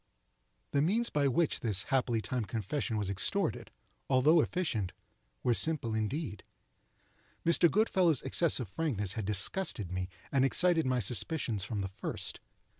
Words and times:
The 0.71 0.81
means 0.81 1.11
by 1.11 1.27
which 1.27 1.59
this 1.59 1.83
happily 1.83 2.23
timed 2.23 2.47
confession 2.47 2.97
was 2.97 3.07
extorted, 3.07 3.69
although 4.09 4.41
efficient, 4.41 4.93
were 5.43 5.53
simple 5.53 5.93
indeed. 5.93 6.41
Mr. 7.45 7.69
Goodfellow's 7.69 8.23
excess 8.23 8.59
of 8.59 8.67
frankness 8.67 9.13
had 9.13 9.25
disgusted 9.25 9.91
me, 9.91 10.09
and 10.31 10.43
excited 10.43 10.87
my 10.87 10.97
suspicions 10.97 11.63
from 11.63 11.81
the 11.81 11.87
first. 11.87 12.39